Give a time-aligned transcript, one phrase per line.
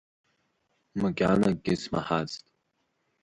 [1.01, 2.45] Макьана акгьы смаҳацт…